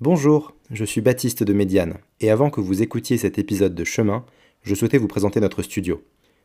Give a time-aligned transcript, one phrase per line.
[0.00, 4.24] Bonjour, je suis Baptiste de Médiane, et avant que vous écoutiez cet épisode de Chemin,
[4.62, 6.04] je souhaitais vous présenter notre studio.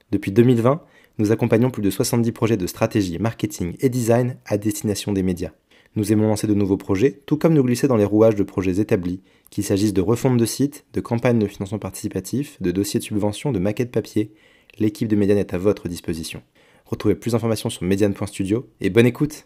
[0.09, 0.81] Depuis 2020,
[1.19, 5.51] nous accompagnons plus de 70 projets de stratégie, marketing et design à destination des médias.
[5.95, 8.79] Nous aimons lancer de nouveaux projets, tout comme nous glisser dans les rouages de projets
[8.79, 9.21] établis,
[9.51, 13.51] qu'il s'agisse de refonte de sites, de campagnes de financement participatif, de dossiers de subvention,
[13.51, 14.31] de maquettes papier.
[14.79, 16.41] L'équipe de Médiane est à votre disposition.
[16.87, 19.45] Retrouvez plus d'informations sur mediane.studio et bonne écoute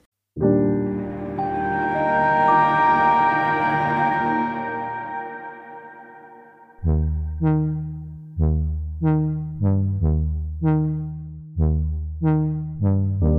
[7.40, 7.77] Thank
[12.22, 13.37] you.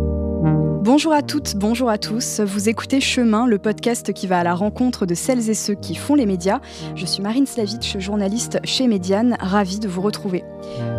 [0.99, 2.41] Bonjour à toutes, bonjour à tous.
[2.41, 5.95] Vous écoutez Chemin, le podcast qui va à la rencontre de celles et ceux qui
[5.95, 6.59] font les médias.
[6.97, 10.43] Je suis Marine Slavitch, journaliste chez Médiane, ravie de vous retrouver.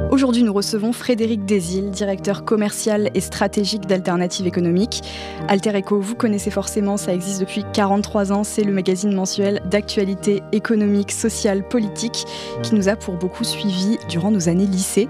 [0.09, 5.01] Aujourd'hui, nous recevons Frédéric Desil, directeur commercial et stratégique d'Alternative économique.
[5.49, 8.45] Alter Eco, vous connaissez forcément, ça existe depuis 43 ans.
[8.45, 12.25] C'est le magazine mensuel d'actualité économique, sociale, politique
[12.63, 15.09] qui nous a pour beaucoup suivis durant nos années lycée.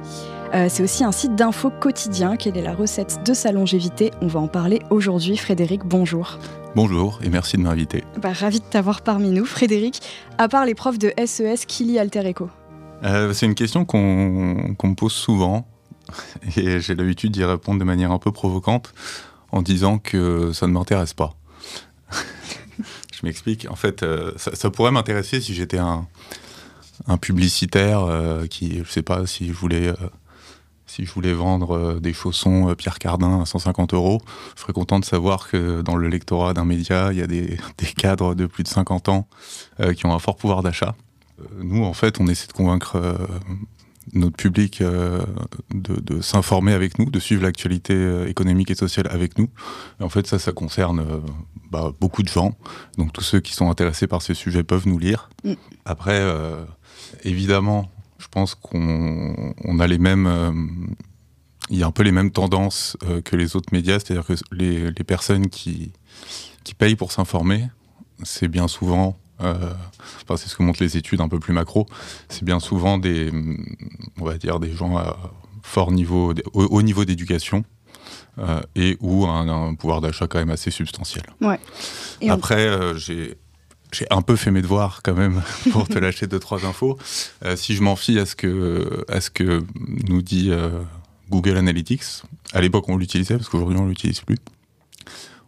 [0.55, 2.36] Euh, c'est aussi un site d'info quotidien.
[2.36, 4.09] Quelle est la recette de sa longévité?
[4.22, 5.38] On va en parler aujourd'hui.
[5.38, 6.39] Frédéric, bonjour.
[6.75, 8.03] Bonjour et merci de m'inviter.
[8.19, 9.45] Bah, ravi de t'avoir parmi nous.
[9.45, 10.02] Frédéric,
[10.39, 12.50] à part les profs de SES, qui lit Alter Eco
[13.03, 15.67] euh, C'est une question qu'on me pose souvent
[16.58, 18.95] et j'ai l'habitude d'y répondre de manière un peu provocante
[19.52, 21.36] en disant que ça ne m'intéresse pas.
[22.11, 23.67] je m'explique.
[23.69, 26.08] En fait, euh, ça, pourrait m'intéresser si j'étais un,
[27.22, 28.08] publicitaire
[28.50, 29.94] qui, je sais pas, si je voulais
[30.89, 34.21] si je voulais vendre euh, des chaussons euh, Pierre Cardin à 150 euros,
[34.55, 37.59] je serais content de savoir que dans le lectorat d'un média, il y a des,
[37.97, 39.27] cadres de plus de 50 ans
[39.79, 40.95] euh, qui ont un fort pouvoir d'achat.
[41.61, 42.99] nous, en fait, on essaie de convaincre
[44.13, 49.49] notre public de, s'informer avec nous, de suivre l'actualité économique et sociale avec nous.
[49.99, 51.05] Et en fait, ça, ça concerne
[51.71, 52.55] bah, beaucoup de gens.
[52.97, 55.29] Donc tous ceux qui sont intéressés par ces sujets peuvent nous lire.
[55.43, 55.53] Mm.
[55.85, 56.21] Après,
[57.23, 57.89] évidemment,
[58.20, 60.28] je pense qu'on a les mêmes.
[60.28, 60.52] Euh,
[61.72, 64.34] il y a un peu les mêmes tendances euh, que les autres médias, c'est-à-dire que
[64.52, 65.94] les, personnes qui,
[66.63, 67.68] qui payent pour s'informer,
[68.24, 69.72] c'est bien souvent, euh,
[70.24, 71.85] enfin c'est ce que montrent les études un peu plus macro,
[72.28, 73.31] c'est bien souvent des,
[74.19, 75.16] on va dire des gens à
[75.62, 77.63] fort niveau, au haut niveau d'éducation.
[78.75, 81.24] et ou un, un pouvoir d'achat quand même assez substantiel.
[81.40, 81.59] Ouais.
[82.29, 83.38] Après, j'ai
[83.91, 85.41] j'ai un peu fait mes devoirs quand même
[85.72, 86.97] pour te lâcher deux trois infos.
[87.45, 89.63] Euh, si je m'en fie à ce que à ce que
[90.07, 90.81] nous dit euh,
[91.29, 92.23] Google Analytics,
[92.53, 94.38] à l'époque on l'utilisait parce qu'aujourd'hui on l'utilise plus.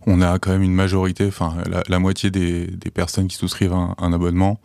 [0.08, 1.58] On a quand même une majorité, enfin
[1.88, 4.60] la, moitié des, des, personnes qui souscrivent un, un, abonnement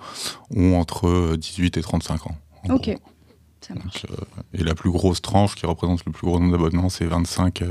[0.54, 2.36] ont entre 18 et 35 ans.
[2.70, 2.96] Ok.
[3.60, 4.06] Ça marche.
[4.10, 4.16] Euh,
[4.54, 7.62] et la plus grosse tranche qui représente le plus gros nombre d'abonnements, c'est 25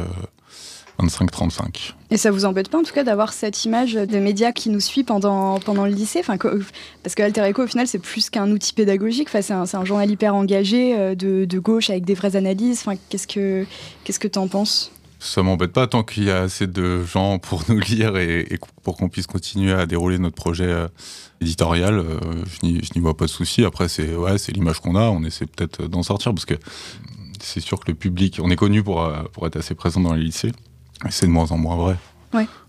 [0.99, 1.93] 25-35.
[2.11, 4.79] Et ça vous embête pas en tout cas d'avoir cette image de médias qui nous
[4.79, 6.19] suit pendant, pendant le lycée?
[6.19, 6.37] Enfin,
[7.03, 9.85] Parce que Alter Eco au final c'est plus qu'un outil pédagogique, enfin, c'est un, un,
[9.85, 12.81] journal hyper engagé euh, de, de, gauche avec des vraies analyses.
[12.85, 13.65] Enfin, qu'est-ce que
[14.03, 14.91] qu'est-ce que tu en penses?
[15.19, 18.95] Ça m'embête pas tant qu'il y a assez de gens pour nous lire et, pour
[18.95, 20.87] qu'on puisse continuer à dérouler notre projet euh,
[21.41, 21.97] éditorial.
[21.97, 22.19] Euh,
[22.63, 23.65] je n'y vois pas de souci.
[23.65, 25.09] Après, c'est ouais, l'image qu'on a.
[25.09, 26.55] On essaie peut-être d'en sortir parce que
[27.41, 30.23] c'est sûr que le public, on est connu pour, pour être assez présent dans les
[30.23, 30.51] lycées.
[31.09, 31.97] C'est de moins en moins vrai.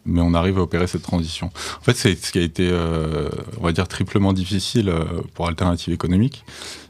[0.05, 1.51] Mais on arrive à opérer cette transition.
[1.81, 3.29] En fait, c'est ce qui a été, euh,
[3.59, 5.05] on va dire, triplement difficile euh,
[5.35, 6.45] pour Alternative économique.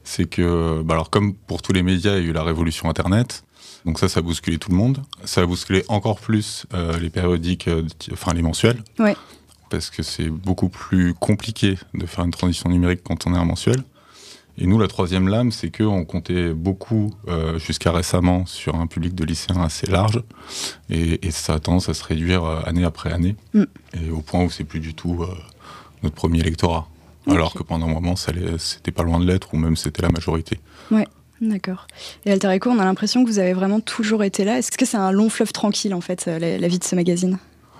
[0.05, 2.91] C'est que, bah alors, comme pour tous les médias, il y a eu la révolution
[2.91, 3.45] Internet.
[3.87, 5.03] Donc ça, ça a bousculé tout le monde.
[5.25, 7.71] Ça a bousculé encore plus euh, les périodiques,
[8.13, 8.83] enfin les mensuels.
[9.71, 13.45] Parce que c'est beaucoup plus compliqué de faire une transition numérique quand on est un
[13.45, 13.83] mensuel.
[14.59, 19.15] Et nous, la troisième lame, c'est qu'on comptait beaucoup, euh, jusqu'à récemment, sur un public
[19.15, 20.23] de lycéens assez large.
[20.89, 23.37] Et, ça a tendance à se réduire euh, année après année.
[23.53, 23.65] Mm.
[23.95, 25.29] Et au point où c'est plus du tout euh,
[26.03, 26.89] notre premier électorat.
[27.29, 30.61] Alors que pendant un moment, c'était pas loin de l'être, ou même c'était la majorité.
[30.91, 31.09] Ouais.
[31.41, 31.87] D'accord.
[32.25, 34.57] Et Alter Eco, on a l'impression que vous avez vraiment toujours été là.
[34.57, 37.37] Est-ce que c'est un long fleuve tranquille, en fait, la, vie de ce magazine?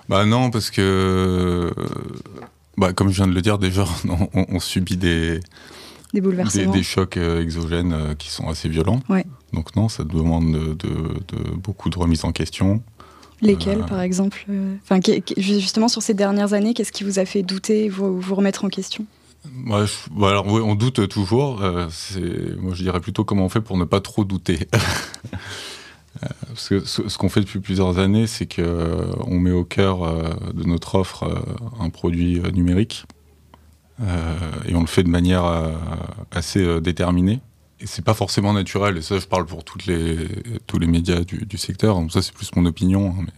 [0.09, 1.73] Bah non, parce que,
[2.77, 3.85] bah, comme je viens de le dire, déjà,
[4.33, 5.39] on subit des,
[6.13, 6.71] des bouleversements.
[6.71, 9.01] Des, chocs euh, exogènes euh, qui sont assez violents.
[9.53, 10.89] Donc non, ça demande de,
[11.55, 12.81] beaucoup de remise en question.
[13.41, 14.45] Lesquels, euh, par exemple
[14.83, 14.99] enfin,
[15.37, 18.69] Justement, sur ces dernières années, qu'est-ce qui vous a fait douter vous, vous remettre en
[18.69, 19.05] question?
[19.65, 19.85] Bah,
[20.23, 21.59] alors, on doute toujours.
[21.59, 24.67] moi, je dirais plutôt comment on fait pour ne pas trop douter.
[26.19, 29.99] Parce que ce, qu'on fait depuis plusieurs années, c'est qu'on met au cœur
[30.51, 31.45] de notre offre
[31.79, 33.16] un produit numérique euh,
[33.99, 35.71] et on le fait de manière euh,
[36.31, 37.41] assez euh, déterminée.
[37.79, 40.27] Et c'est pas forcément naturel, et ça je parle pour toutes les,
[40.65, 43.09] tous les médias du, secteur, donc ça c'est plus mon opinion.
[43.09, 43.33] Hein, mais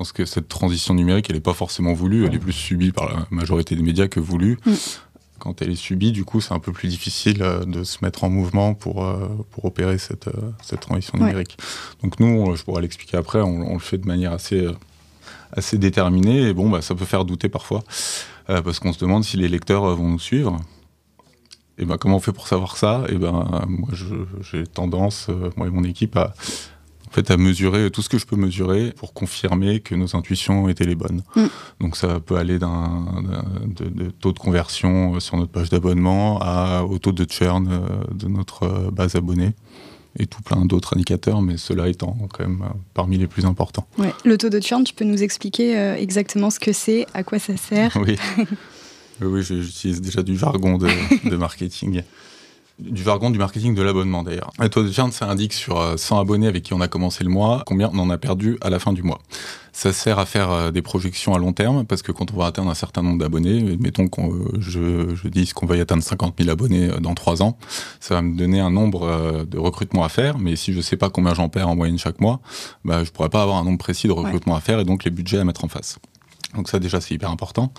[0.00, 3.06] pense que cette transition numérique, elle n'est pas forcément voulue, elle est plus subie par
[3.06, 4.58] la majorité des médias que voulue.
[4.64, 4.72] Mm.
[5.38, 8.24] Quand elle est subie, du coup, c'est un peu plus difficile euh, de se mettre
[8.24, 11.58] en mouvement pour, euh, pour opérer cette, euh, cette transition numérique.
[12.02, 14.66] Donc nous, je pourrais l'expliquer après, on, le fait de manière assez,
[15.52, 17.84] assez déterminée, et bon, bah, ça peut faire douter parfois,
[18.64, 20.60] parce qu'on se demande si les lecteurs vont nous suivre.
[21.78, 23.04] Et ben, comment on fait pour savoir ça?
[23.08, 23.88] Et ben, moi,
[24.40, 26.34] j'ai tendance, moi et mon équipe, à
[27.10, 30.68] en fait, à mesurer tout ce que je peux mesurer pour confirmer que nos intuitions
[30.68, 31.22] étaient les bonnes.
[31.34, 31.46] Mm.
[31.80, 33.04] Donc ça peut aller d'un
[33.66, 36.38] de, taux de conversion sur notre page d'abonnement
[36.84, 37.80] au taux de churn euh,
[38.14, 39.54] de notre euh, base abonnée
[40.18, 43.86] et tout plein d'autres indicateurs, mais cela étant quand même euh, parmi les plus importants.
[43.98, 44.12] Ouais.
[44.24, 47.56] Le taux de churn, tu peux nous expliquer exactement ce que c'est, à quoi ça
[47.56, 47.96] sert?
[49.22, 50.88] Oui, oui j'utilise déjà du jargon de,
[51.28, 52.02] de marketing
[52.80, 54.50] du jargon du marketing de l'abonnement d'ailleurs.
[54.58, 57.24] Le taux de churn, ça indique sur 100 euh, abonnés avec qui on a commencé
[57.24, 59.20] le mois, combien on en a perdu à la fin du mois.
[59.72, 62.46] Ça sert à faire euh, des projections à long terme parce que quand on va
[62.46, 66.02] atteindre un certain nombre d'abonnés, mettons que euh, je, je dis qu'on va y atteindre
[66.02, 67.56] 50 000 abonnés dans 3 ans,
[68.00, 70.96] ça va me donner un nombre de recrutements à faire, mais si je ne sais
[70.96, 72.40] pas combien j'en perds en moyenne chaque mois,
[72.84, 75.10] bah, je pourrais pas avoir un nombre précis de recrutements à faire et donc les
[75.10, 75.98] budgets à mettre en face.
[76.54, 77.72] Donc ça déjà c'est hyper important.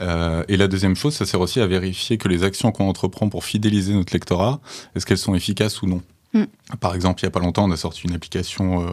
[0.00, 3.28] Euh, et la deuxième chose, ça sert aussi à vérifier que les actions qu'on entreprend
[3.28, 4.60] pour fidéliser notre lectorat,
[4.94, 6.02] est-ce qu'elles sont efficaces ou non.
[6.34, 6.44] Mm.
[6.80, 8.90] Par exemple, il n'y a pas longtemps, on a sorti une application, euh,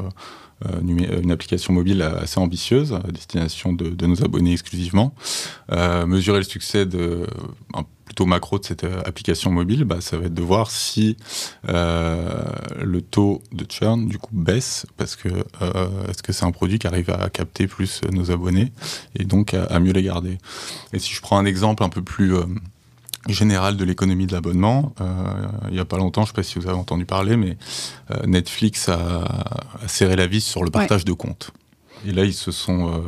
[0.68, 5.14] euh, une application mobile assez ambitieuse à destination de, de nos abonnés exclusivement.
[5.72, 7.28] mesurer le succès de
[8.06, 11.18] plutôt macro de cette euh, application mobile, bah, ça va être de voir si
[11.68, 12.44] euh,
[12.82, 15.30] le taux de churn du coup baisse parce que
[15.62, 18.72] euh, est-ce que c'est un produit qui arrive à capter plus nos abonnés
[19.16, 20.38] et donc à, mieux les garder.
[20.94, 22.34] Et si je prends un exemple un peu plus
[23.28, 24.94] général de l'économie de l'abonnement.
[25.68, 27.58] il n'y a pas longtemps, je ne sais pas si vous avez entendu parler, mais
[28.26, 29.24] Netflix a,
[29.88, 31.52] serré la vis sur le partage de comptes.
[32.06, 33.04] Et là, ils se sont,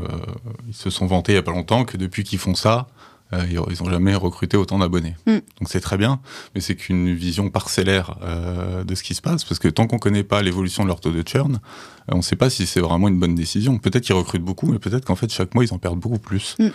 [0.67, 2.87] ils se sont vantés il n'y a pas longtemps que depuis qu'ils font ça,
[3.33, 5.15] euh, ils n'ont jamais recruté autant d'abonnés.
[5.25, 5.31] Mm.
[5.31, 6.19] Donc c'est très bien,
[6.55, 9.97] mais c'est qu'une vision parcellaire euh, de ce qui se passe, parce que tant qu'on
[9.97, 12.65] ne connaît pas l'évolution de leur taux de churn, euh, on ne sait pas si
[12.65, 13.77] c'est vraiment une bonne décision.
[13.79, 16.55] Peut-être qu'ils recrutent beaucoup, mais peut-être qu'en fait chaque mois ils en perdent beaucoup plus.
[16.59, 16.69] Mm.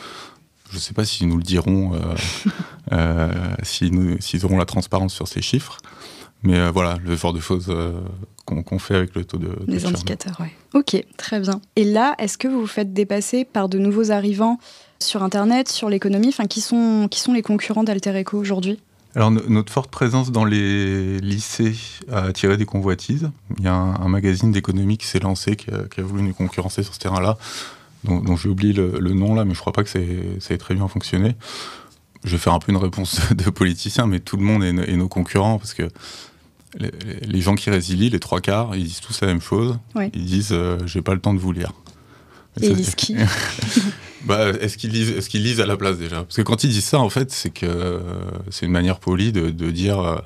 [0.71, 1.93] Je ne sais pas s'ils nous le diront,
[3.63, 5.77] s'ils auront la transparence sur ces chiffres.
[6.45, 7.71] Mais voilà, le genre de choses
[8.47, 10.47] qu'on fait avec le taux de, de Les indicateurs, oui.
[10.73, 11.61] Ok, très bien.
[11.77, 14.59] Et là, est-ce que vous vous faites dépasser par de nouveaux arrivants
[15.05, 18.79] sur Internet, sur l'économie enfin, qui, sont, qui sont les concurrents d'Alter Eco aujourd'hui?
[19.15, 21.75] Alors notre forte présence dans les lycées
[22.11, 23.31] a attiré des convoitises.
[23.59, 26.95] Il y a un, magazine d'économie qui s'est lancé, qui a, voulu nous concurrencer sur
[26.95, 27.37] ce terrain-là,
[28.05, 30.89] dont, j'ai oublié le, nom là, mais je crois pas que ça ait, très bien
[30.89, 31.37] fonctionné.
[32.25, 35.09] Je vais faire un peu une réponse de politicien, mais tout le monde est, nos
[35.09, 35.91] concurrents parce que
[36.79, 39.79] les, gens qui résilient, les trois quarts, ils disent tous la même chose.
[40.15, 41.73] Ils disent euh, j'ai pas le temps de vous lire.
[42.63, 43.15] Et, ils disent qui?
[44.25, 46.23] Bah, est-ce qu'ils lisent, est-ce qu'ils lisent à la place déjà?
[46.23, 48.01] Parce que quand ils disent ça, en fait, c'est que
[48.51, 50.17] c'est une manière polie de, dire, euh,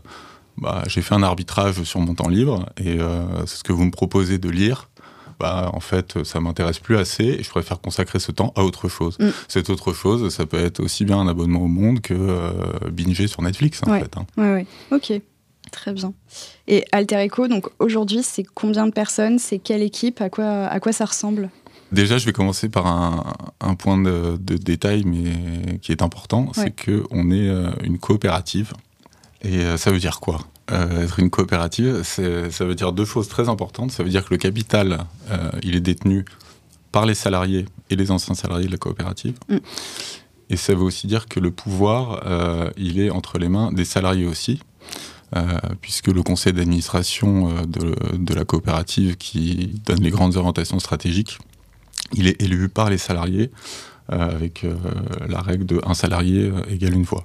[0.58, 3.84] bah, j'ai fait un arbitrage sur mon temps libre et euh, c'est ce que vous
[3.84, 4.88] me proposez de lire.
[5.38, 8.88] Bah, en fait, ça m'intéresse plus assez et je préfère consacrer ce temps à autre
[8.88, 9.18] chose.
[9.18, 9.28] Mm.
[9.48, 12.52] Cette autre chose, ça peut être aussi bien un abonnement au monde que euh,
[12.90, 14.16] binger sur Netflix, en fait.
[14.16, 14.26] Hein.
[14.38, 14.66] Ouais, ouais.
[14.92, 15.20] Ok.
[15.72, 16.14] Très bien.
[16.68, 19.38] Et Alter Echo, donc aujourd'hui, c'est combien de personnes?
[19.38, 20.20] C'est quelle équipe?
[20.20, 21.50] À quoi, à quoi ça ressemble?
[21.92, 27.30] Déjà, je vais commencer par un, point de, détail, mais qui est important, c'est qu'on
[27.30, 28.72] est euh, une coopérative.
[29.42, 30.40] Et euh, ça veut dire quoi?
[30.72, 33.92] Euh, Être une coopérative, ça veut dire deux choses très importantes.
[33.92, 35.06] Ça veut dire que le capital,
[35.62, 36.24] il est détenu
[36.90, 39.34] par les salariés et les anciens salariés de la coopérative.
[39.48, 39.58] Mm.
[40.50, 42.22] Et ça veut aussi dire que le pouvoir,
[42.76, 44.60] il est entre les mains des salariés aussi.
[45.80, 51.38] puisque le conseil d'administration de, de, la coopérative qui donne les grandes orientations stratégiques,
[52.12, 53.50] il est élu par les salariés
[54.12, 54.76] euh, avec euh,
[55.28, 57.24] la règle de un salarié euh, égale une voix.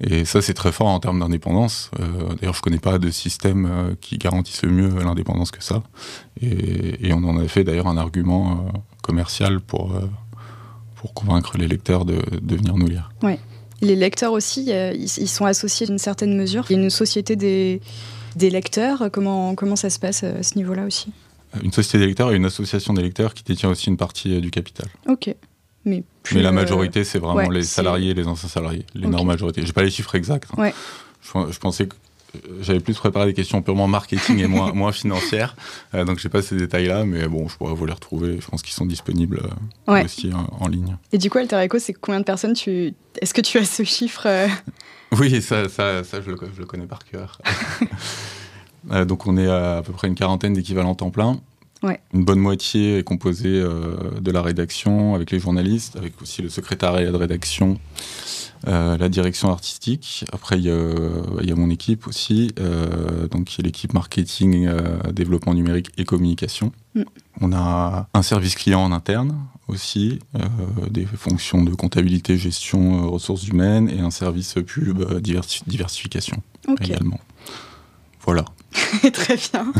[0.00, 1.92] Et ça, c'est très fort en termes d'indépendance.
[1.96, 5.84] D'ailleurs, je ne connais pas de système qui garantisse mieux l'indépendance que ça.
[6.40, 8.66] Et, on en a fait d'ailleurs un argument
[9.00, 9.94] commercial pour,
[10.96, 13.12] pour convaincre les lecteurs de, de venir nous lire.
[13.22, 13.38] Ouais.
[13.80, 16.64] Les lecteurs aussi, ils, sont associés d'une certaine mesure.
[16.68, 17.80] Il y a une société des,
[18.34, 19.08] des lecteurs.
[19.12, 21.12] Comment, comment ça se passe à ce niveau-là aussi?
[21.62, 24.88] Une société d'électeurs et une association d'électeurs qui détient aussi une partie euh, du capital.
[25.06, 25.34] Ok.
[25.84, 28.86] Mais, la euh, majorité, c'est vraiment les salariés, les anciens salariés.
[28.94, 29.60] L'énorme majorité.
[29.60, 29.66] majorité.
[29.66, 30.48] J'ai pas les chiffres exacts.
[30.52, 30.62] Hein.
[30.62, 30.74] Ouais.
[31.22, 31.96] Je, pensais que
[32.36, 35.56] euh, j'avais plus préparé des questions purement marketing et moins, moins financières.
[35.92, 38.38] Donc, donc, j'ai pas ces détails-là, mais bon, je pourrais vous les retrouver.
[38.40, 39.42] Je pense qu'ils sont disponibles
[39.88, 40.30] aussi
[40.60, 40.96] en, ligne.
[41.12, 42.94] Et du coup, Alter Echo, c'est combien de personnes tu...
[43.20, 44.28] Est-ce que tu as ce chiffre
[45.18, 47.40] Oui, ça, ça, ça je, le, je, le, connais par cœur.
[49.06, 51.40] donc, on est à, à peu près une quarantaine d'équivalents temps plein.
[52.14, 57.10] Une bonne moitié est composée de la rédaction avec les journalistes, avec aussi le secrétariat
[57.10, 57.76] de rédaction,
[58.64, 60.24] la direction artistique.
[60.32, 62.54] Après, il y, a mon équipe aussi,
[63.32, 64.70] donc l'équipe marketing,
[65.12, 66.70] développement numérique et communication.
[66.94, 67.02] Mm.
[67.40, 69.34] On a un service client en interne
[69.68, 70.40] aussi, euh,
[70.90, 76.42] des fonctions de comptabilité, gestion, euh, ressources humaines et un service pub euh, diversification
[76.80, 77.20] également.
[78.20, 78.44] Voilà.
[79.12, 79.72] Très bien.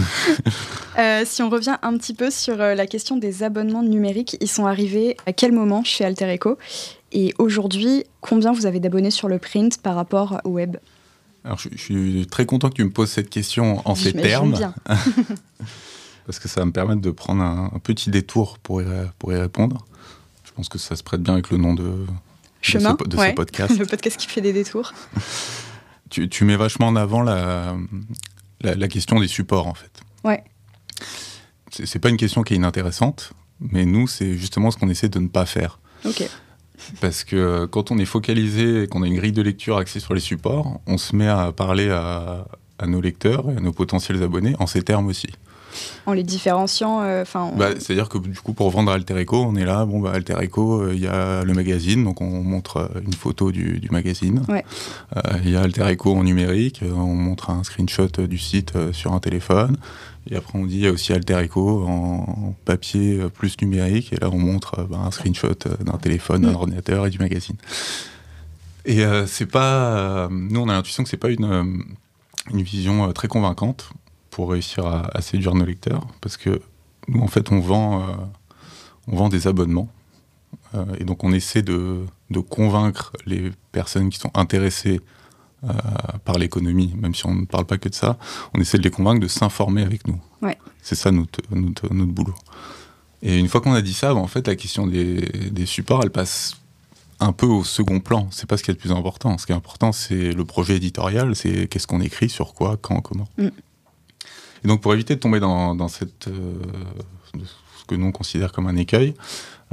[1.25, 5.16] si on revient un petit peu sur la question des abonnements numériques, ils sont arrivés
[5.26, 6.58] à quel moment chez Alter Echo
[7.12, 10.76] Et aujourd'hui, combien vous avez d'abonnés sur le print par rapport au web?
[11.44, 14.52] Alors, je, suis très content que tu me poses cette question en ces termes.
[14.52, 14.75] Bien.
[16.26, 18.87] parce que ça va me permettre de prendre un, petit détour pour y,
[19.18, 19.84] pour y répondre.
[20.44, 22.06] Je pense que ça se prête bien avec le nom de,
[22.61, 23.76] Chemin, de, ce, podcast.
[23.76, 24.92] le podcast qui fait des détours.
[26.11, 27.75] tu, tu, mets vachement en avant la,
[28.62, 29.90] la, question des supports, en fait.
[30.25, 30.42] Ouais.
[31.71, 35.19] C'est pas une question qui est inintéressante, mais nous, c'est justement ce qu'on essaie de
[35.19, 35.81] ne pas faire.
[36.04, 36.28] Ok.
[37.00, 40.14] Parce que quand on est focalisé et qu'on a une grille de lecture axée sur
[40.14, 42.47] les supports, on se met à parler à,
[42.78, 45.28] à nos lecteurs et à nos potentiels abonnés en ces termes aussi
[46.06, 47.24] en les différenciant euh,
[47.56, 50.36] bah, C'est-à-dire que du coup, pour vendre Alter Echo, on est là, bon, bah, Alter
[50.40, 54.42] Echo, euh, il y a le magazine, donc on montre euh, une photo du, magazine.
[55.44, 59.20] Il y a Alter Echo en numérique, on montre un screenshot du site sur un
[59.20, 59.76] téléphone.
[60.30, 64.12] Et après, on dit il y a aussi Alter Echo en papier plus numérique.
[64.12, 67.56] Et là, on montre bah, un screenshot d'un téléphone, d'un ordinateur et du magazine.
[68.84, 70.28] Et c'est pas.
[70.30, 71.84] nous, on a l'intuition que c'est pas une,
[72.50, 73.92] une vision très convaincante
[74.32, 76.60] pour réussir à, séduire nos lecteurs, parce que
[77.06, 78.12] nous, en fait, on vend, euh,
[79.06, 79.88] on vend des abonnements.
[80.74, 85.00] Euh, et donc, on essaie de, de, convaincre les personnes qui sont intéressées
[85.64, 85.68] euh,
[86.24, 88.16] par l'économie, même si on ne parle pas que de ça,
[88.54, 90.18] on essaie de les convaincre de s'informer avec nous.
[90.40, 90.56] Ouais.
[90.80, 92.34] C'est ça notre, notre, boulot.
[93.20, 95.20] Et une fois qu'on a dit ça, bah, en fait, la question des,
[95.50, 96.56] des, supports, elle passe
[97.20, 98.28] un peu au second plan.
[98.30, 99.36] C'est pas ce qui est le plus important.
[99.36, 103.02] Ce qui est important, c'est le projet éditorial, c'est qu'est-ce qu'on écrit, sur quoi, quand,
[103.02, 103.28] comment.
[103.36, 103.48] Mm.
[104.64, 106.54] Et donc, pour éviter de tomber dans, cette, euh,
[107.35, 109.14] ce que nous on considère comme un écueil,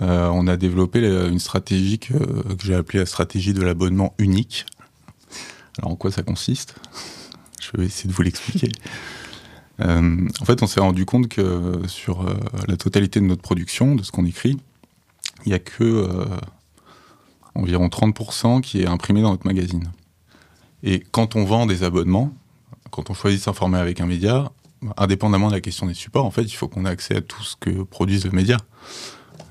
[0.02, 2.14] euh, on a développé une stratégie que,
[2.64, 4.66] j'ai appelée la stratégie de l'abonnement unique.
[5.78, 6.76] Alors, en quoi ça consiste?
[7.62, 8.72] Je vais essayer de vous l'expliquer.
[9.82, 12.26] Euh, en fait, on s'est rendu compte que sur
[12.68, 14.58] la totalité de notre production, de ce qu'on écrit,
[15.46, 16.06] il n'y a que
[17.56, 19.90] environ 30% qui est imprimé dans notre magazine.
[20.84, 22.34] Et quand on vend des abonnements,
[22.92, 24.52] quand on choisit de s'informer avec un média,
[24.98, 27.44] indépendamment de la question des supports, en fait, il faut qu'on ait accès à tout
[27.44, 28.60] ce que produisent les médias.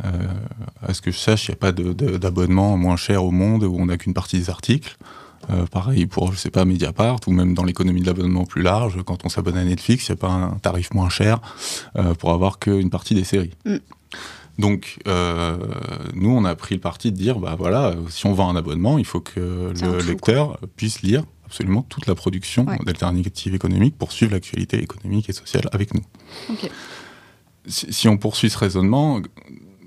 [0.05, 0.11] Euh,
[0.87, 3.77] à ce que je sache, il n'y a pas d'abonnement moins cher au monde où
[3.79, 4.97] on n'a qu'une partie des articles.
[5.51, 8.99] Euh, pareil pour, je sais pas, Mediapart, ou même dans l'économie de l'abonnement plus large,
[9.05, 11.41] quand on s'abonne à Netflix, il n'y a pas un tarif moins cher
[11.97, 13.55] euh, pour avoir qu'une partie des séries.
[13.65, 13.77] Mm.
[14.59, 14.99] Donc,
[16.15, 18.99] nous, on a pris le parti de dire, bah voilà, si on vend un abonnement,
[18.99, 24.33] il faut que le lecteur puisse lire absolument toute la production d'alternatives économiques pour suivre
[24.33, 26.03] l'actualité économique et sociale avec nous.
[27.67, 29.23] Si, on poursuit ce raisonnement,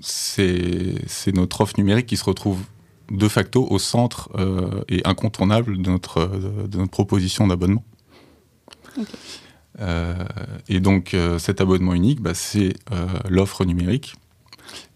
[0.00, 2.58] c'est notre offre numérique qui se retrouve
[3.10, 7.84] de facto au centre euh, et incontournable de notre, de, notre proposition d'abonnement.
[9.80, 10.24] Euh,
[10.68, 12.74] et donc euh, cet abonnement unique, bah, c'est
[13.28, 14.16] l'offre numérique.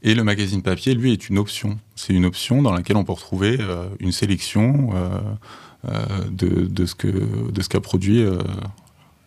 [0.02, 1.78] Et le magazine papier, lui, est une option.
[1.94, 3.58] C'est une option dans laquelle on peut retrouver
[4.00, 4.90] une sélection
[5.88, 8.38] euh, de, ce que de ce qu'a produit euh,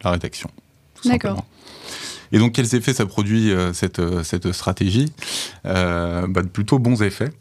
[0.03, 0.49] la rédaction.
[1.05, 1.45] D'accord.
[2.31, 5.11] Et donc, quels effets ça produit euh, cette, cette stratégie?
[5.63, 7.31] Bah, Plutôt bons effets.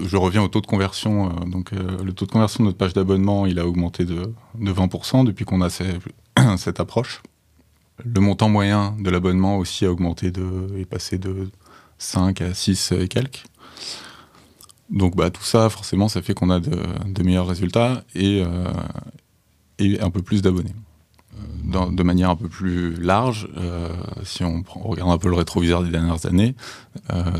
[0.00, 1.28] Je reviens au taux de conversion.
[1.46, 5.24] donc, le taux de conversion de notre page d'abonnement, il a augmenté de, de 20%
[5.24, 5.70] depuis qu'on a
[6.56, 7.22] cette approche.
[8.04, 11.50] Le montant moyen de l'abonnement aussi a augmenté, de, est passé de
[11.98, 13.44] 5 à 6 et quelques.
[14.90, 18.64] Donc bah, tout ça, forcément, ça fait qu'on a de, meilleurs résultats et, euh,
[19.78, 20.74] et un peu plus d'abonnés.
[21.74, 23.90] Euh, de manière un peu plus large, euh,
[24.24, 26.54] si on, regarde un peu le rétroviseur des dernières années,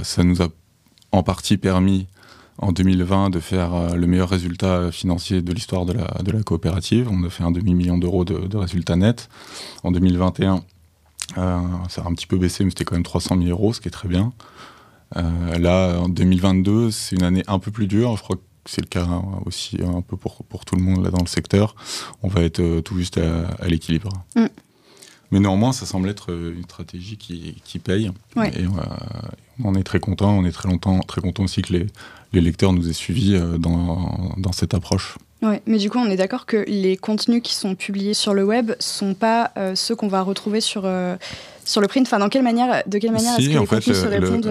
[0.02, 0.48] ça nous a
[1.12, 2.06] en partie permis
[2.58, 7.08] en 2020 de faire le meilleur résultat financier de l'histoire de la, de la, coopérative.
[7.10, 9.28] On a fait un demi-million d'euros de, de, résultats nets.
[9.84, 10.62] En 2021,
[11.34, 13.88] ça a un petit peu baissé, mais c'était quand même 300 000 euros, ce qui
[13.88, 14.32] est très bien.
[15.16, 18.16] Euh, là, en 2022, c'est une année un peu plus dure.
[18.16, 19.06] Je crois que c'est le cas
[19.46, 21.74] aussi un peu pour, pour tout le monde là dans le secteur.
[22.22, 24.12] On va être euh, tout juste à, l'équilibre.
[24.36, 24.46] Mm.
[25.30, 28.10] Mais néanmoins, ça semble être euh, une stratégie qui, qui paye.
[28.36, 28.64] Et
[29.64, 30.30] on est très content.
[30.30, 31.86] On est très longtemps, très content aussi que les,
[32.32, 35.18] les lecteurs nous aient suivis dans, dans cette approche.
[35.40, 38.44] Ouais, mais du coup, on est d'accord que les contenus qui sont publiés sur le
[38.44, 40.84] web sont pas ceux qu'on va retrouver sur
[41.68, 42.06] sur le print.
[42.06, 44.50] Enfin, dans quelle manière, de quelle manière est-ce que les contenus se répondent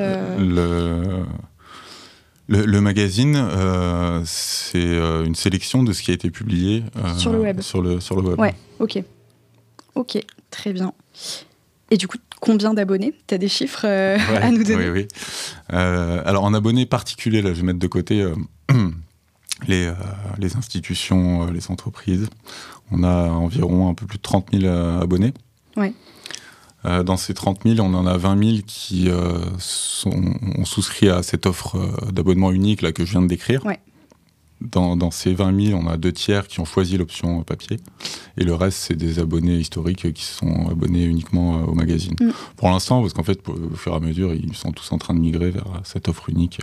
[2.49, 7.13] le, le, magazine, euh, c'est euh, une sélection de ce qui a été publié euh,
[7.17, 7.59] sur le web.
[7.59, 8.39] Sur le, sur le web.
[8.39, 9.03] Ouais, ok.
[9.95, 10.17] Ok,
[10.49, 10.93] très bien.
[11.91, 13.13] Et du coup, combien d'abonnés?
[13.27, 14.89] Tu as des chiffres à nous donner?
[14.89, 15.07] Oui, oui.
[15.69, 18.25] alors, en abonnés particuliers, là, je vais mettre de côté
[19.67, 19.91] les,
[20.37, 22.27] les institutions, les entreprises.
[22.91, 25.33] On a environ un peu plus de 30 000 abonnés.
[25.75, 25.93] Ouais.
[26.85, 31.09] Euh, dans ces 30 000, on en a 20 000 qui euh, sont, ont souscrit
[31.09, 33.61] à cette offre euh, d'abonnement unique là, que je viens de décrire.
[34.59, 37.77] Dans, ces 20 000, on a deux tiers qui ont choisi l'option papier.
[38.37, 42.15] Et le reste, c'est des abonnés historiques qui sont abonnés uniquement au magazine.
[42.19, 42.31] Mm.
[42.55, 45.13] Pour l'instant, parce qu'en fait, au fur et à mesure, ils sont tous en train
[45.13, 46.59] de migrer vers cette offre unique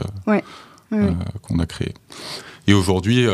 [0.91, 1.95] qu'on a créée.
[2.67, 3.27] Et aujourd'hui,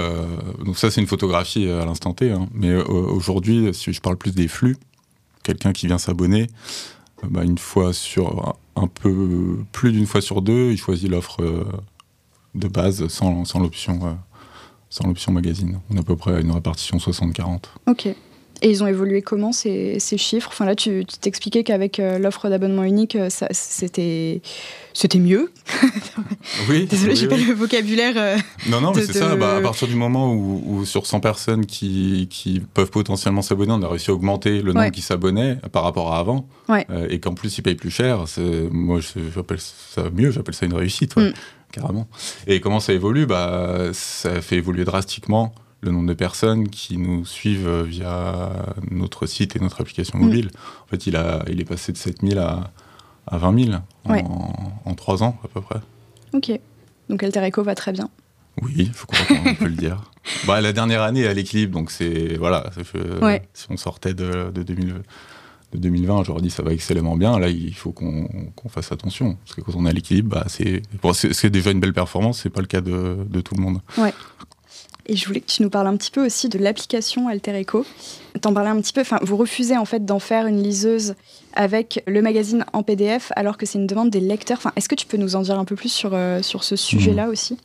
[0.63, 4.35] donc ça, c'est une photographie à l'instant T, hein, mais aujourd'hui, si je parle plus
[4.35, 4.77] des flux,
[5.43, 6.49] quelqu'un qui vient s'abonner,
[7.25, 11.43] euh, bah, une fois sur un peu plus d'une fois sur deux, il choisit l'offre
[11.43, 11.65] euh,
[12.55, 14.15] de base sans, l'option euh,
[14.91, 15.81] sans magazine.
[15.91, 17.65] On est à peu près à une répartition 60-40.
[17.87, 18.09] Ok.
[18.62, 20.50] Et ils ont évolué comment ces, ces chiffres?
[20.52, 24.43] Enfin là, tu t'expliquais qu'avec euh, l'offre d'abonnement unique, euh, c'était
[24.93, 25.50] c'était mieux.
[26.69, 26.87] oui.
[26.87, 28.14] Désolé, j'ai pas le vocabulaire.
[28.17, 28.37] Euh,
[28.69, 29.35] non, non, mais c'est ça.
[29.37, 33.83] Bah, à partir du moment où, sur 100 personnes qui, qui peuvent potentiellement s'abonner, on
[33.83, 36.47] a réussi à augmenter le nombre qui s'abonnaient par rapport à avant,
[37.09, 38.25] et qu'en plus ils payent plus cher,
[38.71, 39.00] moi
[39.35, 41.33] j'appelle ça mieux, j'appelle ça une réussite, mm.
[41.73, 42.09] carrément.
[42.47, 43.26] Et comment ça évolue?
[43.26, 48.51] Bah, Ça fait évoluer drastiquement le nombre de personnes qui nous suivent via
[48.91, 50.23] notre site et notre application mm.
[50.23, 50.51] mobile.
[50.85, 52.71] En fait, il, a, il est passé de 7000 à,
[53.27, 53.77] à 20 000
[54.85, 55.81] en, trois ans à peu près.
[56.33, 56.53] Ok.
[57.09, 58.09] Donc Alter Echo va très bien.
[58.63, 60.05] Oui, il faut qu'on peut le dire.
[60.47, 62.71] Bah, la dernière année à l'équilibre, donc c'est voilà.
[63.55, 65.03] Si on sortait de, de, 2000,
[65.73, 67.39] de 2020, j'aurais dit ça va excellemment bien.
[67.39, 71.13] Là, il faut qu'on fasse attention parce que quand on à l'équilibre, bah, c'est bon,
[71.45, 72.41] déjà une belle performance.
[72.43, 73.81] C'est pas le cas de, de tout le monde.
[73.97, 74.13] Ouais.
[75.07, 77.85] Et je voulais que tu nous parles un petit peu aussi de l'application Alter Echo.
[78.41, 81.15] T'en parlais un petit peu, enfin, vous refusez en fait d'en faire une liseuse
[81.54, 84.59] avec le magazine en PDF alors que c'est une demande des lecteurs.
[84.59, 86.76] Enfin, Est-ce que tu peux nous en dire un peu plus sur, euh, sur ce
[86.76, 87.30] sujet-là mmh.
[87.30, 87.59] aussi?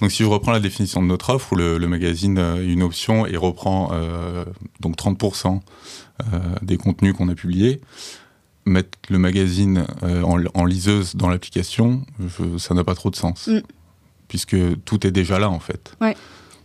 [0.00, 3.24] Donc si je reprends la définition de notre offre, où le, magazine a une option
[3.24, 4.44] et reprend euh,
[4.80, 5.60] donc 30%
[6.20, 7.80] euh, des contenus qu'on a publiés,
[8.64, 12.02] mettre le magazine en, liseuse dans l'application,
[12.58, 13.46] ça n'a pas trop de sens.
[13.46, 13.60] Mmh.
[14.26, 15.94] Puisque tout est déjà là en fait.
[16.00, 16.16] Ouais.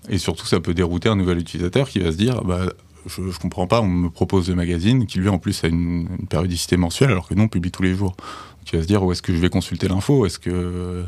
[0.10, 2.65] Et surtout, ça peut dérouter un nouvel utilisateur qui va se dire bah,
[3.06, 6.08] je, ne comprends pas, on me propose le magazine qui lui en plus a une,
[6.30, 8.15] périodicité mensuelle alors que nous on publie tous les jours.
[8.65, 10.26] Qui va se dire où est-ce que je vais consulter l'info?
[10.26, 11.04] Est-ce que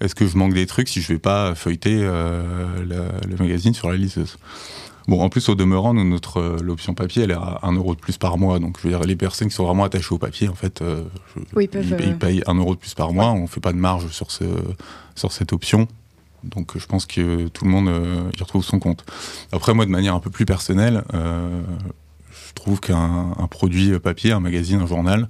[0.00, 3.90] est-ce que je manque des trucs si je vais pas feuilleter euh, le magazine sur
[3.90, 4.36] la liseuse?
[5.08, 8.18] Bon, en plus, au demeurant, notre l'option papier, elle est à 1 euro de plus
[8.18, 8.58] par mois.
[8.58, 11.02] Donc, je veux dire, les personnes qui sont vraiment attachées au papier, en fait, euh,
[11.58, 13.30] ils, euh, payent 1 euro de plus par mois.
[13.30, 14.44] On fait pas de marge sur, ce,
[15.14, 15.88] sur cette option.
[16.44, 19.04] Donc je pense que tout le monde euh, y retrouve son compte.
[19.52, 21.62] Après moi de manière un peu plus personnelle, euh,
[22.48, 25.28] je trouve qu'un produit papier, un magazine, un journal,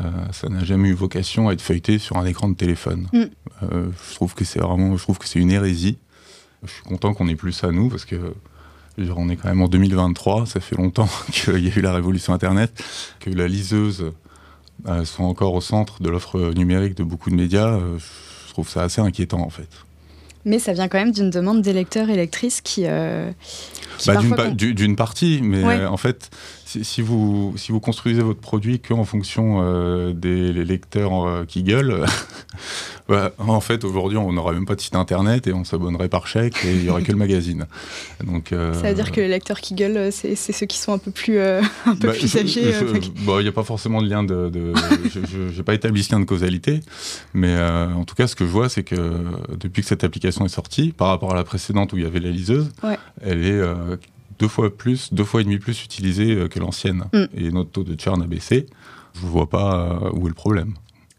[0.00, 3.08] euh, ça n'a jamais eu vocation à être feuilleté sur un écran de téléphone.
[3.12, 3.24] Mm.
[3.62, 5.98] je trouve que c'est vraiment, je trouve que c'est une hérésie.
[6.64, 8.34] Je suis content qu'on ait plus ça nous parce que
[8.98, 12.34] on est quand même en 2023, ça fait longtemps qu'il y a eu la révolution
[12.34, 12.84] Internet,
[13.20, 14.12] que la liseuse
[15.04, 17.78] soit encore au centre de l'offre numérique de beaucoup de médias.
[17.78, 19.68] je trouve ça assez inquiétant en fait.
[20.44, 22.84] Mais ça vient quand même d'une demande des lecteurs et lectrices qui.
[22.86, 23.30] Euh,
[24.06, 24.16] bah,
[24.52, 26.30] d'une, partie, mais en fait,
[26.82, 32.04] si, vous, si vous construisez votre produit qu'en fonction euh, des lecteurs euh, qui gueulent,
[33.08, 36.26] bah, en fait, aujourd'hui, on n'aurait même pas de site internet et on s'abonnerait par
[36.26, 37.66] chèque et il n'y aurait que le magazine.
[38.24, 40.98] Donc, euh, Ça veut dire que les lecteurs qui gueulent, c'est ceux qui sont un
[40.98, 41.62] peu plus, un
[41.98, 42.72] peu bah, plus âgés
[43.16, 44.48] Il n'y a pas forcément de lien de.
[44.48, 44.72] de
[45.12, 46.80] je n'ai pas établi ce lien de causalité,
[47.34, 48.96] mais en tout cas, ce que je vois, c'est que
[49.58, 52.20] depuis que cette application est sortie, par rapport à la précédente où il y avait
[52.20, 52.70] la liseuse,
[53.22, 53.62] elle est
[54.42, 57.04] deux fois plus, deux fois et demi plus utilisée euh, que l'ancienne.
[57.12, 57.24] Mm.
[57.36, 58.66] Et notre taux de churn a baissé.
[59.14, 60.74] Je ne vois pas euh, où est le problème.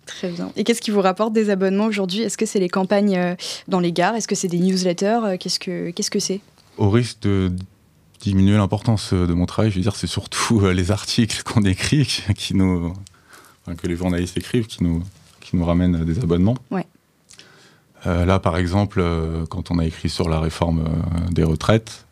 [0.06, 0.52] Très bien.
[0.58, 2.22] Et qu'est-ce qui vous rapporte des abonnements aujourd'hui?
[2.22, 3.36] Est-ce que c'est les campagnes euh,
[3.70, 4.16] dans les gares?
[4.16, 5.38] Est-ce que c'est des newsletters?
[5.40, 6.42] Qu'est-ce que qu'est-ce que c'est?
[6.78, 7.50] Au risque de
[8.20, 12.06] diminuer l'importance de mon travail, je veux dire, c'est surtout les articles qu'on écrit
[12.36, 12.94] qui nous,
[13.78, 15.02] que les journalistes écrivent, qui nous,
[15.40, 16.58] qui nous ramènent des abonnements.
[16.72, 16.86] Ouais.
[18.06, 22.06] Euh, là, par exemple, euh, quand on a écrit sur la réforme euh, des retraites,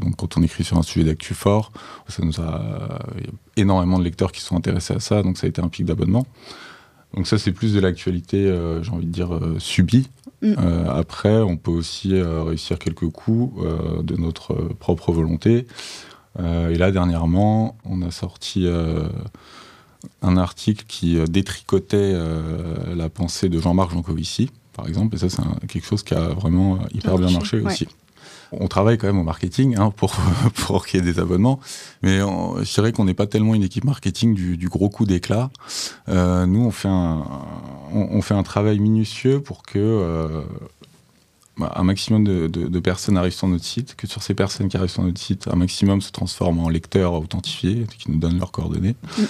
[0.00, 1.72] donc quand on écrit sur un sujet d'actu fort,
[2.08, 5.46] ça nous a y a énormément de lecteurs qui sont intéressés à ça, donc ça
[5.46, 6.26] a été un pic d'abonnement.
[7.14, 8.52] Donc ça, c'est plus de l'actualité,
[8.82, 10.10] j'ai envie de dire, subie.
[10.42, 10.54] Mm.
[10.88, 13.64] après, on peut aussi réussir quelques coups
[14.02, 15.68] de notre propre volonté.
[16.40, 18.66] et là, dernièrement, on a sorti
[20.22, 22.18] un article qui détricotait
[22.94, 26.80] la pensée de Jean-Marc Jancovici, par exemple, et ça c'est quelque chose qui a vraiment
[26.92, 27.86] hyper bien marché aussi
[28.60, 30.14] on travaille quand même au marketing hein, pour,
[30.54, 31.60] pour qu'il y ait des abonnements,
[32.02, 35.50] mais je dirais qu'on n'est pas tellement une équipe marketing du, gros coup d'éclat.
[36.08, 37.24] Euh, nous, on fait, un,
[37.92, 40.42] on, fait un travail minutieux pour que euh,
[41.60, 45.02] un maximum de, personnes arrivent sur notre site, que sur ces personnes qui arrivent sur
[45.02, 48.96] notre site, un maximum se transforment en lecteurs authentifiés, qui nous donnent leurs coordonnées.
[49.18, 49.22] Mm.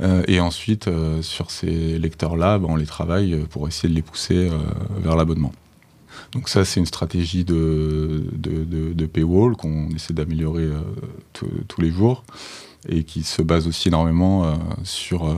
[0.00, 0.88] Euh, et ensuite,
[1.22, 4.50] sur ces lecteurs-là, bah, on les travaille pour essayer de les pousser
[5.02, 5.52] vers l'abonnement.
[6.32, 10.82] Donc ça, c'est une stratégie de, de, paywall qu'on essaie d'améliorer euh,
[11.32, 12.24] tous les jours
[12.88, 14.54] et qui se base aussi énormément euh,
[14.84, 15.34] sur, euh,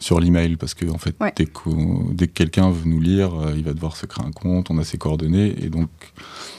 [0.00, 3.62] sur l'email parce que en fait, dès, que, dès que quelqu'un veut nous lire, il
[3.62, 5.90] va devoir se créer un compte, on a ses coordonnées et donc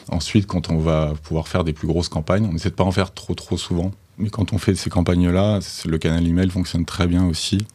[0.10, 2.92] ensuite, quand on va pouvoir faire des plus grosses campagnes, on essaie de pas en
[2.92, 7.08] faire trop trop souvent, mais quand on fait ces campagnes-là, le canal email fonctionne très
[7.08, 7.66] bien aussi.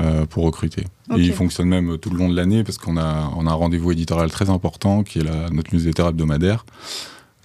[0.00, 0.84] Euh, pour recruter.
[1.16, 3.54] Et il fonctionne même tout le long de l'année parce qu'on a, on a un
[3.54, 6.66] rendez-vous éditorial très important qui est la, notre newsletter hebdomadaire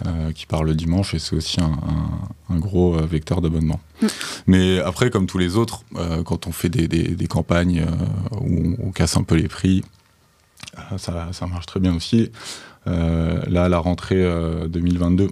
[0.05, 1.79] euh, qui part le dimanche et c'est aussi un,
[2.49, 3.79] un, gros euh, vecteur d'abonnement.
[4.01, 4.07] Mm.
[4.47, 5.83] Mais après, comme tous les autres,
[6.25, 7.85] quand on fait des, des, des campagnes
[8.39, 9.83] où on, casse un peu les prix,
[10.97, 12.31] ça, ça, marche très bien aussi.
[12.85, 14.25] là, à la rentrée
[14.67, 15.29] 2022,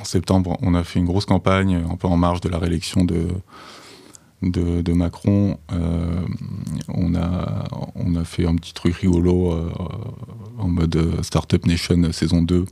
[0.00, 3.04] en septembre, on a fait une grosse campagne un peu en marge de la réélection
[3.04, 3.26] de
[4.50, 6.20] de, Macron, euh,
[6.88, 9.70] on, a, on a fait un petit truc rigolo euh,
[10.58, 12.66] en mode euh, Startup Nation saison 2.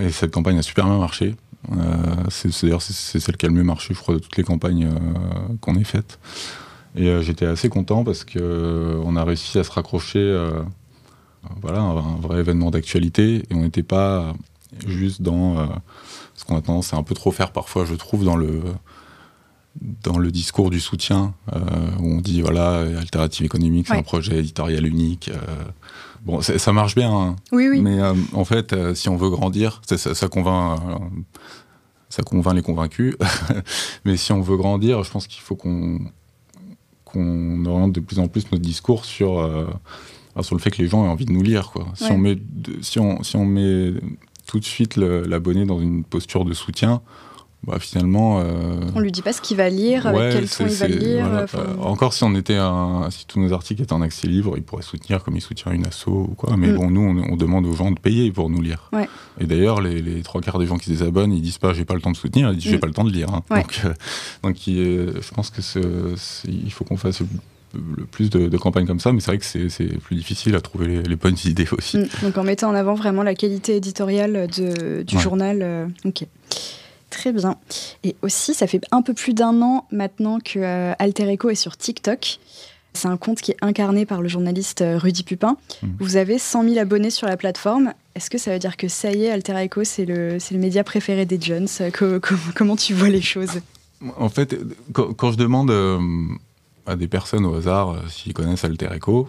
[0.00, 1.34] Et cette campagne a super bien marché.
[2.28, 4.88] c'est, d'ailleurs, c'est, celle qui a le mieux marché, je crois, de toutes les campagnes
[5.60, 6.18] qu'on ait faites.
[6.94, 10.50] Et j'étais assez content parce qu'on a réussi à se raccrocher
[11.60, 14.32] voilà, un, vrai événement d'actualité et on n'était pas
[14.86, 15.68] juste dans
[16.34, 18.62] ce qu'on a tendance à un peu trop faire parfois, je trouve, dans le
[20.02, 21.58] dans le discours du soutien, euh,
[22.00, 25.30] où on dit voilà, Alternative économique, c'est un projet éditorial unique.
[25.32, 25.64] Euh,
[26.24, 27.36] bon, ça marche bien, hein.
[27.52, 27.80] oui, oui.
[27.80, 30.80] mais euh, en fait, si on veut grandir, ça, ça, convainc,
[32.08, 33.16] ça convainc les convaincus.
[34.04, 36.00] mais si on veut grandir, je pense qu'il faut qu'on
[37.04, 39.48] qu'on oriente de plus en plus notre discours sur,
[40.42, 41.70] sur le fait que les gens aient envie de nous lire.
[41.70, 41.86] Quoi.
[41.94, 42.36] Si, on met,
[42.80, 43.92] si, on, si on met
[44.46, 47.00] tout de suite l'abonné dans une posture de soutien,
[47.66, 48.40] bah, finalement.
[48.40, 48.80] Euh...
[48.94, 51.26] On lui dit pas ce qu'il va lire, avec quel ton il va lire.
[51.26, 51.46] Euh,
[51.80, 54.84] encore si on était un, si tous nos articles étaient en accès libre, il pourrait
[54.84, 56.56] soutenir comme il soutient une asso ou quoi.
[56.56, 56.76] Mais mm.
[56.76, 58.90] bon, nous, on, demande aux gens de payer pour nous lire.
[59.40, 61.94] Et d'ailleurs, les, trois quarts des gens qui se désabonnent, ils disent pas j'ai pas
[61.94, 62.80] le temps de soutenir, ils disent j'ai mm.
[62.80, 63.30] pas le temps de lire.
[63.34, 63.42] Hein.
[63.50, 63.92] Donc, euh,
[64.44, 65.60] donc je pense que
[66.48, 67.20] il faut qu'on fasse
[67.74, 71.02] le plus de, campagnes comme ça, mais c'est vrai que c'est plus difficile à trouver
[71.02, 71.98] les, bonnes idées aussi.
[71.98, 72.06] Mm.
[72.22, 75.90] Donc en mettant en avant vraiment la qualité éditoriale de, du journal.
[76.04, 76.26] Ok.
[77.16, 77.56] Très bien.
[78.04, 81.54] Et aussi, ça fait un peu plus d'un an maintenant que euh, Alter Echo est
[81.54, 82.38] sur TikTok.
[82.92, 85.56] C'est un compte qui est incarné par le journaliste euh, Rudy Pupin.
[85.82, 85.86] Mmh.
[85.98, 87.94] Vous avez 100 000 abonnés sur la plateforme.
[88.16, 90.84] Est-ce que ça veut dire que ça y est, Alter Echo, c'est le, le média
[90.84, 91.68] préféré des jeunes
[92.54, 93.60] Comment tu vois les choses?
[94.18, 94.54] En fait,
[94.92, 95.98] quand, je demande euh,
[96.84, 99.26] à des personnes au hasard s'ils connaissent Alter Echo,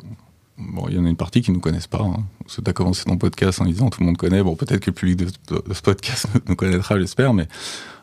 [0.58, 2.02] Bon, il y en a une partie qui ne nous connaissent pas.
[2.02, 2.24] Hein.
[2.48, 4.42] Tu as commencé ton podcast en disant tout le monde connaît.
[4.42, 5.28] Bon, peut-être que le public de,
[5.74, 7.48] ce podcast nous connaîtra, j'espère, mais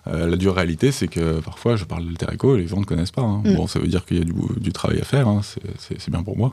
[0.07, 3.23] euh, la dure réalité, c'est que parfois je parle d'Alter les gens ne connaissent pas.
[3.23, 3.43] Hein.
[3.45, 3.57] Mm.
[3.57, 5.41] Bon, ça veut dire qu'il y a du, travail à faire, hein.
[5.79, 6.51] c'est bien pour moi.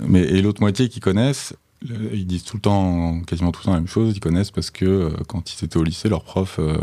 [0.00, 3.72] Mais, et l'autre moitié qui connaissent, ils disent tout le temps, quasiment tout le temps
[3.72, 4.16] la même chose.
[4.16, 6.74] Ils connaissent parce que euh, quand ils étaient au lycée, leur prof euh,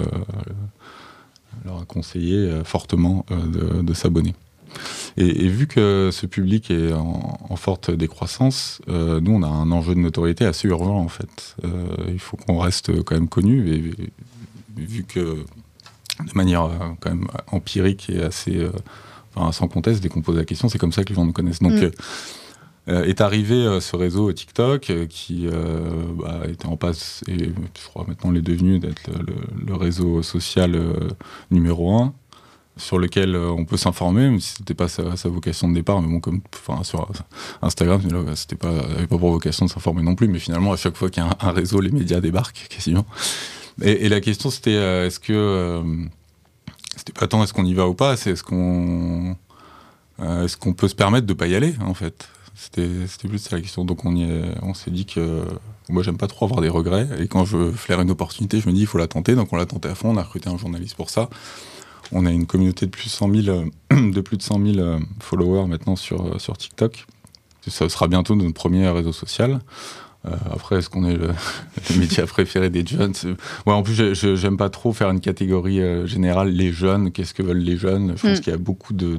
[1.65, 4.35] leur a conseillé fortement de s'abonner.
[5.17, 9.95] Et, vu que ce public est en, forte décroissance, euh, nous, on a un enjeu
[9.95, 11.55] de notoriété assez urgent, en fait.
[11.63, 11.69] Euh,
[12.07, 14.11] il faut qu'on reste quand même connu, et,
[14.77, 18.65] vu que de manière euh, quand même empirique et assez
[19.35, 21.33] enfin, sans conteste, dès qu'on pose la question, c'est comme ça que les gens nous
[21.33, 21.61] connaissent.
[21.61, 21.91] Donc, mm.
[22.87, 25.47] est arrivé ce réseau TikTok qui
[26.17, 30.23] bah, était en passe, et je crois maintenant il est devenu d'être le, le, réseau
[30.23, 30.79] social
[31.51, 32.13] numéro un
[32.79, 36.01] sur lequel euh, on peut s'informer, même si c'était pas sa, vocation de départ.
[36.01, 37.07] Mais bon, comme enfin, sur
[37.61, 38.01] Instagram,
[38.35, 40.27] c'était pas, avait pas pour vocation de s'informer non plus.
[40.27, 43.05] Mais finalement, à chaque fois qu'il y a un, réseau, les médias débarquent quasiment.
[43.81, 45.81] Et, la question, c'était euh, est-ce que euh,
[46.95, 49.35] c'était pas tant est-ce qu'on y va ou pas, c'est est-ce qu'on
[50.21, 52.27] est-ce qu'on peut se permettre de pas y aller en fait?
[52.55, 52.89] C'était
[53.25, 53.85] plus ça la question.
[53.85, 54.27] Donc on y
[54.61, 55.45] on s'est dit que
[55.87, 58.73] moi j'aime pas trop avoir des regrets et quand je flaire une opportunité, je me
[58.73, 59.35] dis il faut la tenter.
[59.35, 60.09] Donc on l'a tenté à fond.
[60.09, 61.29] On a recruté un journaliste pour ça.
[62.11, 63.47] On a une communauté de plus de 100 000,
[63.91, 67.05] euh, de plus de 100 000 euh, followers maintenant sur, euh, sur TikTok.
[67.67, 69.59] Ça sera bientôt notre premier réseau social.
[70.23, 71.29] après, est-ce qu'on est le,
[71.99, 73.13] média préféré des jeunes?
[73.65, 76.49] Ouais, En plus, je n'aime pas trop faire une catégorie générale.
[76.49, 78.13] Les jeunes, qu'est-ce que veulent les jeunes?
[78.15, 78.41] Je pense mm.
[78.41, 79.17] qu'il y a beaucoup de...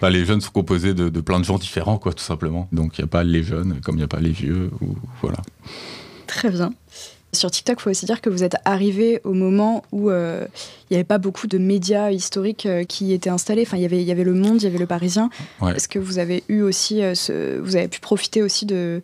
[0.00, 2.68] Bah, les jeunes sont composés de, de, plein de gens différents, quoi, tout simplement.
[2.72, 4.70] Donc il n'y a pas les jeunes comme il n'y a pas les vieux.
[4.80, 5.38] Ou, voilà.
[6.26, 6.72] Très bien.
[7.32, 10.46] Sur TikTok, il faut aussi dire que vous êtes arrivé au moment où euh,
[10.84, 13.62] il n'y avait pas beaucoup de médias historiques euh, qui étaient installés.
[13.62, 15.30] Enfin, y il y avait Le Monde, il y avait Le Parisien.
[15.62, 19.00] Est-ce que vous avez eu aussi, euh, ce, vous avez pu profiter aussi de,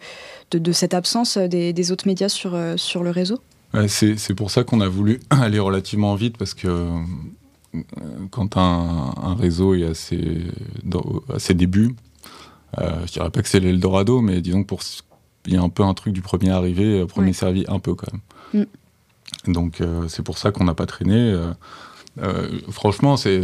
[0.51, 3.39] de, cette absence des, autres médias sur, sur le réseau?
[3.87, 6.89] C'est pour ça qu'on a voulu aller relativement vite parce que
[8.33, 10.43] quand un, un, réseau est à ses,
[11.33, 11.95] à ses débuts,
[12.77, 14.83] je dirais pas que c'est l'Eldorado, mais disons que pour
[15.47, 17.95] il y a un peu un truc du premier arrivé, euh, premier servi, un peu
[17.95, 18.67] quand même.
[19.49, 19.53] Mm.
[19.53, 21.37] Donc euh, c'est pour ça qu'on n'a pas traîné.
[22.19, 23.41] Euh, franchement, c'est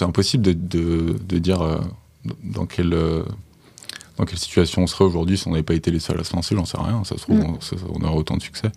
[0.00, 1.80] impossible de, de, dire
[2.44, 2.96] dans quelle
[4.16, 6.34] dans quelle situation on serait aujourd'hui si on n'avait pas été les seuls à se
[6.34, 7.04] lancer, j'en sais rien.
[7.04, 7.58] Ça se trouve, mm.
[7.90, 8.70] on, aurait autant de succès.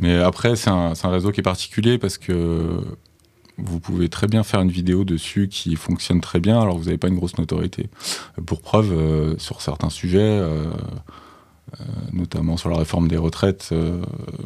[0.00, 2.80] Mais après, c'est un, un, réseau qui est particulier parce que
[3.58, 6.98] vous pouvez très bien faire une vidéo dessus qui fonctionne très bien alors vous n'avez
[6.98, 7.88] pas une grosse notoriété.
[8.46, 10.70] Pour preuve, euh, sur certains sujets, euh,
[11.80, 13.74] euh, notamment sur la réforme des retraites,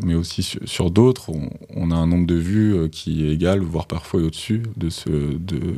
[0.02, 1.30] mais aussi sur, d'autres,
[1.74, 5.74] on, a un nombre de vues qui est égal, voire parfois au-dessus de, ce, de,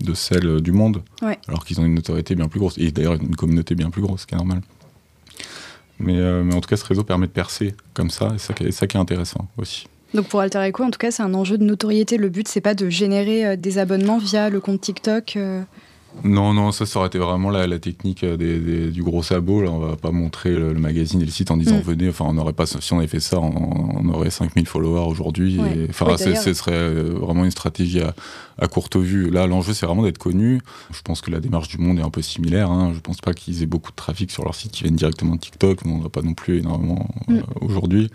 [0.00, 1.02] de celle du monde,
[1.46, 4.22] alors qu'ils ont une notoriété bien plus grosse, et d'ailleurs une communauté bien plus grosse,
[4.22, 4.62] ce qui est normal.
[5.98, 8.86] Mais, mais en tout cas, ce réseau permet de percer comme ça, et ça, ça
[8.86, 9.86] qui est intéressant aussi.
[10.16, 12.16] Donc pour Alter Echo, en tout cas, c'est un enjeu de notoriété.
[12.16, 15.36] Le but, c'est pas de générer euh, des abonnements via le compte TikTok.
[16.24, 16.28] Euh.
[16.28, 19.62] Non, non, ça, ça aurait été vraiment la, la technique euh, du gros sabot.
[19.62, 21.82] Là, on va pas montrer le, magazine et le site en disant mm.
[21.82, 22.08] venez.
[22.08, 25.58] Enfin, on aurait pas, si on avait fait ça, on, aurait 5000 followers aujourd'hui.
[25.88, 29.30] Enfin, ce serait vraiment une stratégie à, courte vue.
[29.30, 30.60] Là, l'enjeu, c'est vraiment d'être connu.
[30.90, 32.70] Je pense que la démarche du monde est un peu similaire.
[32.70, 32.92] Hein.
[32.94, 35.40] Je pense pas qu'ils aient beaucoup de trafic sur leur site qui viennent directement de
[35.40, 35.80] TikTok.
[35.84, 37.40] On n'a pas non plus énormément mm.
[37.60, 38.10] aujourd'hui.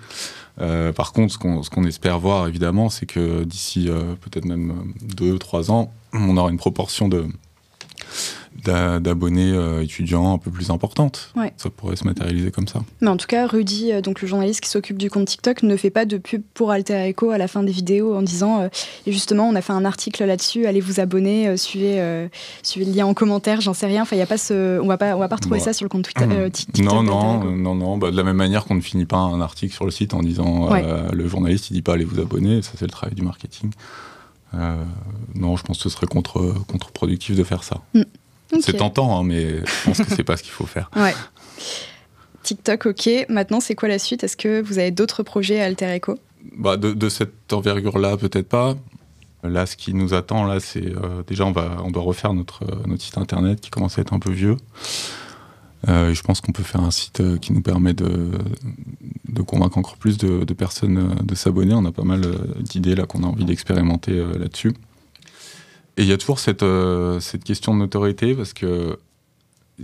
[0.59, 5.37] Euh, par contre, ce qu'on espère voir, évidemment, c'est que d'ici euh, peut-être même deux,
[5.39, 7.25] trois ans, on aura une proportion de,
[8.63, 11.33] d'abonnés euh, étudiants un peu plus importante.
[11.57, 12.81] Ça pourrait se matérialiser comme ça.
[12.99, 15.75] Mais en tout cas, Rudy, euh, donc le journaliste qui s'occupe du compte TikTok, ne
[15.75, 18.67] fait pas de pub pour Alter Echo à la fin des vidéos en disant euh,
[19.07, 22.29] et justement, on a fait un article là-dessus, allez vous abonner, suivez,
[22.63, 24.03] suivez le lien en commentaire, j'en sais rien.
[24.03, 25.85] Enfin, il y a pas ce, on va pas, on va pas retrouver ça sur
[25.85, 26.85] le compte Twitter, TikTok.
[26.85, 27.97] Non, non, non, non.
[27.97, 30.21] Bah, de la même manière qu'on ne finit pas un article sur le site en
[30.21, 30.69] disant
[31.11, 32.61] le journaliste, il dit pas allez vous abonner.
[32.61, 33.71] Ça, c'est le travail du marketing.
[34.53, 37.81] Non, je pense que ce serait contre, contre-productif de faire ça.
[37.93, 38.03] Mm.
[38.59, 40.91] C'est tentant, hein, mais je pense que c'est pas ce qu'il faut faire.
[40.95, 41.13] Ouais.
[42.43, 43.09] TikTok, ok.
[43.29, 44.23] Maintenant, c'est quoi la suite?
[44.23, 46.17] Est-ce que vous avez d'autres projets à Alter Echo?
[46.57, 48.75] Bah, de, cette envergure-là, peut-être pas.
[49.43, 52.63] Là, ce qui nous attend, là, c'est euh, déjà on va, on doit refaire notre,
[52.63, 54.57] euh, notre site internet qui commence à être un peu vieux.
[55.87, 58.31] Euh, je pense qu'on peut faire un site qui nous permet de,
[59.29, 61.73] de convaincre encore plus de, de personnes de s'abonner.
[61.73, 62.21] On a pas mal
[62.59, 64.73] d'idées là qu'on a envie d'expérimenter là-dessus.
[65.97, 68.97] Et il y a toujours cette, euh, cette question de notoriété parce que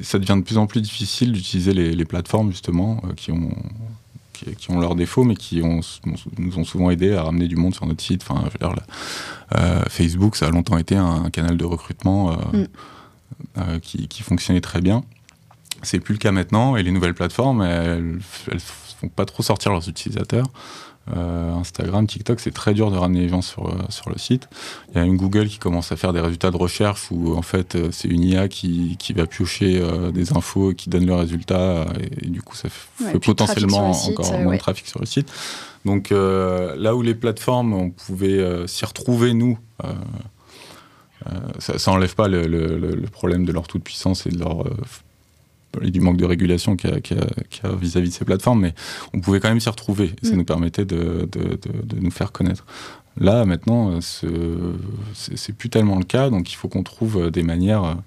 [0.02, 3.52] ça devient de plus en plus difficile d'utiliser les, plateformes justement euh, qui ont
[4.34, 5.80] qui, ont leurs défauts, mais qui ont,
[6.38, 8.22] nous ont souvent aidé à ramener du monde sur notre site.
[8.22, 8.84] Enfin, je veux dire,
[9.58, 13.80] euh, Facebook, ça a longtemps été un, canal de recrutement mm.
[13.82, 15.04] qui, qui, fonctionnait très bien.
[15.84, 18.20] C'est plus le cas maintenant, et les nouvelles plateformes, elles,
[18.52, 20.48] elles font pas trop sortir leurs utilisateurs.
[21.16, 24.50] Euh, Instagram, TikTok, c'est très dur de ramener les gens sur, euh, sur le site.
[24.90, 27.42] Il y a une Google qui commence à faire des résultats de recherche où en
[27.42, 29.82] fait euh, c'est une IA qui, qui va piocher
[30.14, 31.86] des infos et qui donne le résultat
[32.22, 35.32] et, du coup ça fait potentiellement encore moins de trafic sur le site.
[35.86, 39.58] Donc là où les plateformes, on pouvait s'y retrouver nous,
[41.60, 44.66] ça, ça enlève pas le, le, problème de leur toute puissance et de leur
[45.82, 48.74] et du manque de régulation qu'il y a vis-à-vis de ces plateformes, mais
[49.14, 50.14] on pouvait quand même s'y retrouver.
[50.22, 50.38] Et ça mm.
[50.38, 51.30] nous permettait de,
[52.00, 52.66] nous faire connaître.
[53.20, 57.98] Là, maintenant, c'est plus tellement le cas, donc il faut qu'on trouve des manières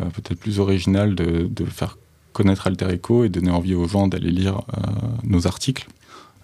[0.00, 1.98] euh, peut-être plus originales de, faire
[2.32, 4.80] connaître Alter Echo et donner envie aux gens d'aller lire euh,
[5.22, 5.86] nos articles.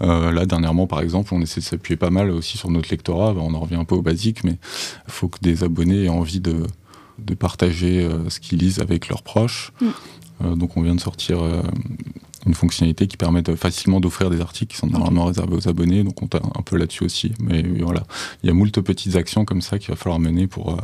[0.02, 3.34] Euh, là, dernièrement, par exemple, on essaie de s'appuyer pas mal aussi sur notre lectorat.
[3.36, 4.56] on en revient un peu au basique, mais
[5.06, 6.64] il faut que des abonnés aient envie de,
[7.38, 9.72] partager ce qu'ils lisent avec leurs proches.
[9.80, 9.86] Mm.
[10.42, 11.62] Euh, donc on vient de sortir euh,
[12.46, 16.22] une fonctionnalité qui permet facilement d'offrir des articles qui sont normalement réservés aux abonnés, donc
[16.22, 17.32] on est un peu là-dessus aussi.
[17.40, 18.04] Mais voilà,
[18.42, 20.76] il y a moult petites actions comme ça qu'il va falloir mener pour, euh,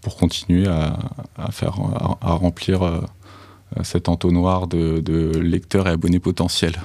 [0.00, 0.96] pour continuer à,
[1.50, 1.76] faire,
[2.20, 3.02] à, remplir
[3.82, 6.80] cet entonnoir de, de, lecteurs et abonnés potentiels.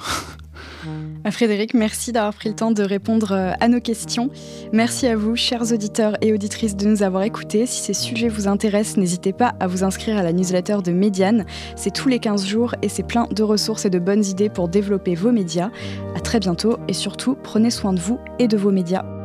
[1.30, 4.30] Frédéric, merci d'avoir pris le temps de répondre euh, à nos questions.
[4.72, 7.66] Merci à vous, chers auditeurs et auditrices, de nous avoir écoutés.
[7.66, 11.44] Si ces sujets vous intéressent, n'hésitez pas à vous inscrire à la newsletter de Médiane.
[11.76, 14.68] C'est tous les 15 jours et c'est plein de ressources et de bonnes idées pour
[14.68, 15.70] développer vos médias.
[16.16, 19.19] À très bientôt et surtout, prenez soin de vous et de vos médias.